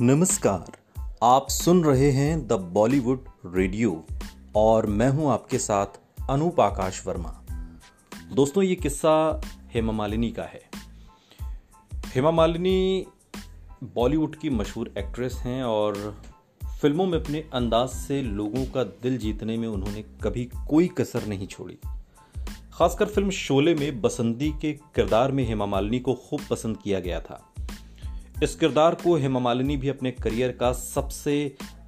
नमस्कार, 0.00 0.72
आप 1.22 1.48
सुन 1.48 1.84
रहे 1.84 2.10
हैं 2.10 2.46
द 2.46 2.52
बॉलीवुड 2.52 3.24
रेडियो 3.46 4.06
और 4.56 4.86
मैं 4.86 5.08
हूँ 5.08 5.30
आपके 5.30 5.58
साथ 5.58 5.86
अनूप 6.30 6.60
आकाश 6.60 7.06
वर्मा। 7.06 7.44
दोस्तों, 8.32 8.64
ये 8.64 8.74
किस्सा 8.74 9.40
हेमा 9.74 9.92
मालिनी 9.92 10.30
का 10.30 10.42
है। 10.42 10.62
हेमा 12.06 12.30
मालिनी 12.30 13.06
बॉलीवुड 13.84 14.36
की 14.36 14.50
मशहूर 14.50 14.94
एक्ट्रेस 14.98 15.34
हैं 15.34 15.64
और 15.64 16.22
फ़िल्मों 16.80 17.06
में 17.06 17.20
अपने 17.20 17.44
अंदाज 17.52 17.88
से 17.88 18.22
लोगों 18.22 18.64
का 18.66 18.84
दिल 18.84 19.18
जीतने 19.18 19.56
में 19.56 19.68
उन्होंने 19.68 20.02
कभी 20.02 20.44
कोई 20.44 20.88
कसर 20.88 21.26
नहीं 21.26 21.46
छोड़ी। 21.46 21.78
खासकर 22.72 23.06
फ़िल्म 23.06 23.30
शोले 23.30 23.74
में 23.74 24.00
बसंती 24.00 24.50
के 24.50 24.72
किरदार 24.72 25.32
में 25.32 25.44
हेमा 25.44 25.66
मालिनी 25.66 26.00
को 26.00 26.14
खूब 26.14 26.40
पसंद 26.50 26.76
किया 26.76 27.00
गया 27.00 27.20
था। 27.20 27.51
इस 28.42 28.54
किरदार 28.56 28.94
को 28.94 29.14
हेमा 29.16 29.40
मालिनी 29.40 29.76
भी 29.76 29.88
अपने 29.88 30.10
करियर 30.12 30.52
का 30.52 30.72
सबसे 30.72 31.34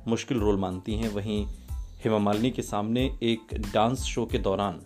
मुश्किल 0.09 0.39
रोल 0.39 0.57
मानती 0.57 0.95
हैं। 0.95 1.09
वहीं 1.09 1.47
हेमा 2.05 2.19
मालिनी 2.19 2.51
के 2.51 2.63
सामने 2.63 3.05
एक 3.23 3.55
डांस 3.73 4.03
शो 4.05 4.25
के 4.27 4.39
दौरान 4.39 4.81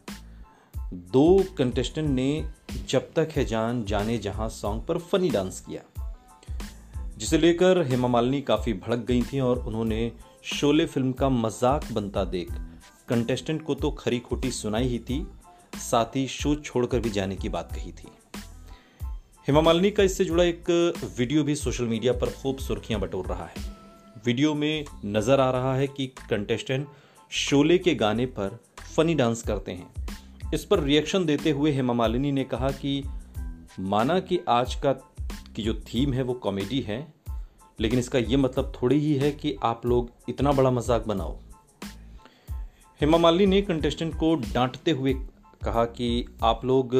दो 1.12 1.44
कंटेस्टेंट 1.58 2.08
ने 2.08 2.44
जब 2.88 3.10
तक 3.16 3.28
है 3.36 3.44
जान, 3.44 3.84
जाने 3.84 4.16
जहाँ 4.18 4.48
सॉन्ग 4.48 4.82
पर 4.82 4.98
फनी 5.00 5.30
डांस 5.30 5.60
किया, 5.60 5.82
जिसे 7.18 7.38
लेकर 7.38 7.82
हेमा 7.86 8.08
मालिनी 8.08 8.41
काफ़ी 8.42 8.72
भड़क 8.77 9.05
गई 9.08 9.22
थी 9.22 9.41
और 9.41 9.58
उन्होंने 9.58 10.10
शोले 10.50 10.86
फ़िल्म 10.86 11.12
का 11.12 11.28
मज़ाक 11.28 11.92
बनता 11.92 12.24
देख 12.27 12.52
कंटेस्टेंट 13.08 13.62
को 13.62 13.74
तो 13.74 13.91
खरी 13.91 14.19
खोटी 14.20 14.50
सुनाई 14.52 14.88
ही 14.88 14.98
थी, 15.00 15.27
साथ 15.80 16.16
ही 16.16 16.27
शो 16.30 16.55
छोड़कर 16.55 17.00
भी 17.00 17.10
जाने 17.10 17.36
की 17.36 17.48
बात 17.48 17.72
कही 17.72 17.92
थी। 17.92 18.08
हेमा 19.48 19.61
मालिनी 19.61 19.91
का 19.91 20.02
इससे 20.02 20.25
जुड़ा 20.25 20.45
एक 20.45 20.64
वीडियो 21.19 21.42
भी 21.45 21.55
सोशल 21.55 21.84
मीडिया 21.84 22.12
पर 22.12 22.31
खूब 22.33 22.56
सुर्खियाँ 22.56 23.00
बटोर 23.00 23.27
रहा 23.27 23.45
है। 23.45 23.62
वीडियो 24.27 24.53
में 24.55 24.84
नज़र 25.05 25.41
आ 25.41 25.50
रहा 25.50 25.75
है 25.77 25.86
कि 25.86 26.06
कंटेस्टेंट 26.31 26.86
शोले 27.31 27.78
के 27.78 27.95
गाने 27.95 28.27
पर 28.28 28.59
फनी 28.97 29.14
डांस 29.14 29.42
करते 29.42 29.72
हैं। 29.72 30.50
इस 30.55 30.64
पर 30.64 30.81
रिएक्शन 30.81 31.25
देते 31.25 31.50
हुए 31.50 31.70
हेमा 31.72 31.92
मालिनी 31.92 32.33
ने 32.33 32.45
कहा 32.45 32.70
कि 32.70 33.03
माना 33.81 34.19
कि 34.20 34.39
आज 34.48 34.75
का 34.75 34.92
की 35.56 35.62
जो 35.62 35.75
थीम 35.84 36.12
है 36.12 36.22
वो 36.22 36.34
कॉमेडी 36.34 36.81
है, 36.81 37.00
लेकिन 37.81 37.98
इसका 37.98 38.19
ये 38.19 38.37
मतलब 38.37 38.72
थोड़ी 38.75 38.98
ही 38.98 39.15
है 39.15 39.31
कि 39.33 39.55
आप 39.62 39.87
लोग 39.87 40.11
इतना 40.28 40.53
बड़ा 40.53 40.70
मज़ाक 40.70 41.06
बनाओ। 41.06 41.37
हेमा 43.00 43.19
मालिनी 43.19 43.47
ने 43.47 43.62
कंटेस्टेंट 43.62 44.15
को 44.15 44.34
डांटते 44.44 44.91
हुए 44.91 45.15
कहा 45.65 45.84
कि 45.84 46.25
आप 46.42 46.65
लोग 46.65 46.94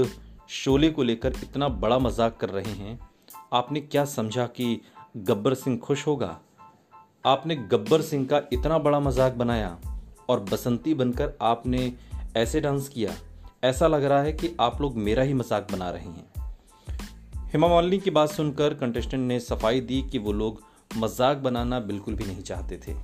शोले 0.51 0.91
को 0.91 1.03
लेकर 1.03 1.33
इतना 1.43 1.69
बड़ा 1.69 1.99
मज़ाक 1.99 2.37
कर 2.37 2.49
रहे 2.49 2.73
हैं। 2.73 2.99
आपने 3.53 3.81
क्या 3.81 4.05
समझा 4.05 4.47
कि 4.47 4.81
गब्बर 5.17 5.55
सिंह 5.55 5.77
खुश 5.79 6.07
होगा? 6.07 6.39
आपने 7.27 7.57
गब्बर 7.57 8.03
सिंह 8.03 8.27
का 8.27 8.41
इतना 8.53 8.79
बड़ा 8.79 9.01
मज़ाक 9.01 9.33
बनाया 9.33 9.77
और 10.29 10.41
बसंती 10.41 10.95
बनकर 10.95 11.33
आपने 11.43 11.93
ऐसे 12.37 12.61
डांस 12.61 12.89
किया। 12.89 13.15
ऐसा 13.65 13.87
लग 13.87 14.05
रहा 14.05 14.23
है 14.23 14.33
कि 14.33 14.55
आप 14.61 14.81
लोग 14.81 14.97
मेरा 14.97 15.23
ही 15.23 15.35
मज़ाक 15.35 15.73
बना 15.73 15.91
रहे 15.91 16.05
हैं। 16.05 16.27
हेमा 17.53 17.69
मालिनी 17.69 17.99
की 17.99 18.11
बात 18.11 18.31
सुनकर 18.31 18.75
कंटेस्टेंट 18.75 19.23
ने 19.29 19.39
सफ़ाई 19.41 19.81
दी 19.81 20.03
कि 20.03 20.19
वो 20.19 20.33
लोग 20.33 20.63
मज़ाक 20.97 21.37
बनाना 21.37 21.81
बिल्कुल 21.81 22.15
भी 22.15 22.25
नहीं 22.25 22.43
चाहते 22.43 22.81
थे। 22.89 22.97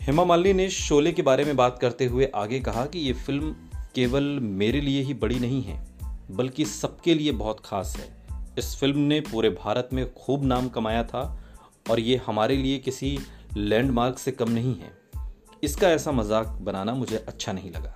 हेमा 0.00 0.24
मालिनी 0.24 0.52
ने 0.52 0.68
शोले 0.70 1.12
के 1.12 1.22
बारे 1.22 1.44
में 1.44 1.56
बात 1.56 1.78
करते 1.78 2.06
हुए 2.06 2.30
आगे 2.34 2.60
कहा 2.60 2.86
कि 2.86 2.98
ये 2.98 3.12
फ़िल्म 3.12 3.54
केवल 3.98 4.22
मेरे 4.40 4.80
लिए 4.80 5.02
ही 5.02 5.14
बड़ी 5.14 5.38
नहीं 5.38 5.62
है, 5.62 5.88
बल्कि 6.30 6.64
सबके 6.64 7.14
लिए 7.14 7.32
बहुत 7.32 7.60
खास 7.64 7.96
है। 7.96 8.06
इस 8.58 8.76
फ़िल्म 8.76 8.98
ने 8.98 9.20
पूरे 9.20 9.50
भारत 9.50 9.88
में 9.92 10.14
खूब 10.14 10.44
नाम 10.44 10.68
कमाया 10.68 11.02
था, 11.04 11.44
और 11.90 12.00
ये 12.00 12.16
हमारे 12.16 12.56
लिए 12.56 12.78
किसी 12.78 13.18
लैंडमार्क 13.56 14.18
से 14.18 14.32
कम 14.32 14.50
नहीं 14.50 14.74
है। 14.74 14.90
इसका 15.62 15.88
ऐसा 15.88 16.12
मज़ाक 16.12 16.46
बनाना 16.46 16.94
मुझे 16.94 17.16
अच्छा 17.16 17.52
नहीं 17.52 17.70
लगा। 17.70 17.94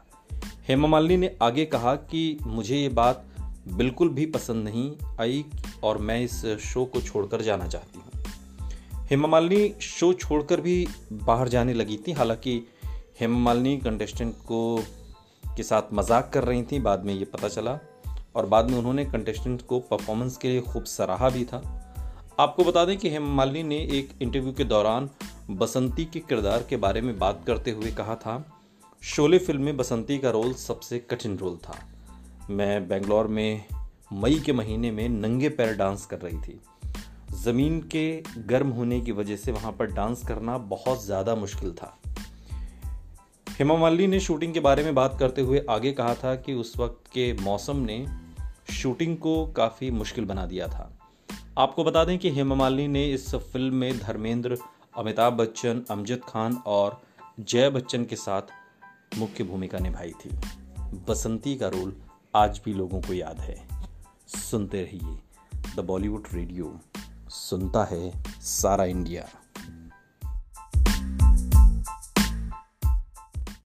हेमा 0.69 0.89
मालिनी 0.89 1.17
ने 1.17 1.37
आगे 1.43 1.65
कहा 1.65 1.95
कि 1.95 2.39
मुझे 2.47 2.77
ये 2.77 2.89
बात 2.89 3.25
बिल्कुल 3.69 4.09
भी 4.09 4.27
पसंद 4.27 4.65
नहीं 4.65 4.91
आई, 5.21 5.45
और 5.85 5.99
मैं 5.99 6.21
इस 6.21 6.45
शो 6.47 6.85
को 6.85 7.01
छोड़कर 7.01 7.43
जाना 7.43 7.67
चाहती 7.67 7.99
हूँ। 7.99 9.07
हेमा 9.11 9.29
मालिनी 9.29 9.75
शो 9.81 10.13
छोड़कर 10.13 10.61
भी 10.61 10.87
बाहर 11.13 11.49
जाने 11.49 11.75
लगी 11.75 11.97
थी, 11.97 12.13
हालाँकि 12.13 12.67
हेमा 13.21 13.39
मालिनी 13.39 13.77
कंटेस्टेंट 13.77 14.35
को 14.35 14.85
के 15.57 15.63
साथ 15.63 15.93
मज़ाक 15.93 16.31
कर 16.35 16.45
रही 16.45 16.63
थी, 16.63 16.79
बाद 16.79 17.05
में 17.05 17.15
ये 17.15 17.25
पता 17.25 17.49
चला। 17.49 17.79
और 18.37 18.47
बाद 18.47 18.71
में 18.71 18.79
उन्होंने 18.79 19.05
कंटेस्टेंट 19.05 19.63
को 19.63 19.79
परफॉर्मेंस 19.81 20.37
के 20.37 20.49
लिए 20.49 20.61
खूब 20.61 20.85
सराहा 20.85 21.29
भी 21.31 21.45
था। 21.45 21.63
आपको 22.41 22.65
बता 22.65 22.85
दें 22.85 22.97
कि 22.99 23.11
हेमा 23.11 23.35
मालिनी 23.35 23.63
ने 23.63 23.77
एक 23.99 24.11
इंटरव्यू 24.23 24.53
के 24.53 24.65
दौरान 24.65 25.09
बसंती 25.51 26.05
के 26.05 26.21
किरदार 26.21 26.63
के 26.63 26.77
बारे 26.77 27.01
में 27.01 27.19
बात 27.19 27.43
करते 27.47 27.71
हुए 27.71 27.91
कहा 27.91 28.15
था, 28.15 28.45
शोले 29.03 29.39
फ़िल्म 29.39 29.63
में 29.63 29.77
बसंती 29.77 30.19
का 30.19 30.31
रोल 30.31 30.53
सबसे 30.55 30.99
कठिन 31.01 31.37
रोल 31.39 31.57
था। 31.57 31.79
मैं 32.51 32.89
बेंगलोर 32.89 33.27
में 33.27 33.65
मई 34.13 34.39
के 34.39 34.53
महीने 34.53 34.91
में 34.91 35.09
नंगे 35.09 35.49
पैर 35.49 35.77
डांस 35.77 36.07
कर 36.07 36.19
रही 36.19 36.39
थी। 36.39 36.61
ज़मीन 37.35 37.81
के 37.93 38.23
गर्म 38.39 38.71
होने 38.71 39.01
की 39.01 39.13
वजह 39.13 39.37
से 39.37 39.53
वहाँ 39.53 39.73
पर 39.73 39.93
डांस 39.93 40.23
करना 40.29 40.57
बहुत 40.59 41.05
ज़्यादा 41.05 41.35
मुश्किल 41.35 41.73
था। 41.73 41.97
हेमा 43.53 43.77
मालिनी 43.77 44.07
ने 44.07 44.21
शूटिंग 44.21 44.55
के 44.55 44.61
बारे 44.61 44.85
में 44.85 44.95
बात 44.95 45.19
करते 45.19 45.41
हुए 45.41 45.65
आगे 45.71 45.93
कहा 45.93 46.15
था 46.15 46.35
कि 46.37 46.55
उस 46.55 46.79
वक्त 46.79 47.07
के 47.13 47.33
मौसम 47.33 47.77
ने 47.77 48.07
शूटिंग 48.73 49.17
को 49.17 49.47
काफ़ी 49.47 49.91
मुश्किल 49.91 50.25
बना 50.25 50.47
दिया 50.47 50.69
था। 50.69 50.99
आपको 51.59 51.85
बता 51.85 52.05
दें 52.05 52.19
कि 52.19 52.31
हेमा 52.31 52.55
मालिनी 52.55 52.89
ने 52.89 53.11
इस 53.11 53.35
फ़िल्म 53.35 53.75
में 53.75 53.99
धर्मेंद्र, 53.99 54.59
अमिताभ 54.97 55.33
बच्चन, 55.33 55.83
अमजद 55.91 56.21
खान 56.29 56.63
और 56.67 57.03
जय 57.41 57.71
बच्चन 57.71 58.05
के 58.05 58.17
साथ 58.17 58.43
मुख्य 59.19 59.45
भूमिका 59.45 59.79
निभाई 59.79 60.11
थी। 60.11 60.31
बसंती 61.09 61.57
का 61.57 61.69
रोल 61.69 61.97
आज 62.35 62.61
भी 62.65 62.75
लोगों 62.75 63.01
को 63.01 63.13
याद 63.13 63.41
है। 63.41 63.69
सुनते 64.27 64.83
रहिए 64.83 65.19
द 65.77 65.81
बॉलीवुड 65.81 66.25
रेडियो। 66.33 66.81
सुनता 67.29 67.85
है 67.85 68.25
सारा 68.41 68.85
इंडिया। 68.85 69.29